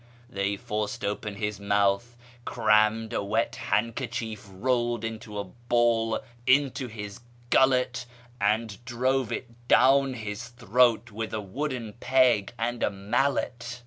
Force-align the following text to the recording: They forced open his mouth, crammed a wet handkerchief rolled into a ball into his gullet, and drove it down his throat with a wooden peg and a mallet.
They 0.31 0.57
forced 0.57 1.05
open 1.05 1.35
his 1.35 1.59
mouth, 1.59 2.17
crammed 2.43 3.13
a 3.13 3.23
wet 3.23 3.55
handkerchief 3.57 4.47
rolled 4.49 5.03
into 5.03 5.37
a 5.37 5.43
ball 5.43 6.21
into 6.47 6.87
his 6.87 7.19
gullet, 7.51 8.07
and 8.41 8.83
drove 8.83 9.31
it 9.31 9.67
down 9.67 10.15
his 10.15 10.47
throat 10.47 11.11
with 11.11 11.35
a 11.35 11.39
wooden 11.39 11.93
peg 11.99 12.51
and 12.57 12.81
a 12.81 12.89
mallet. 12.89 13.79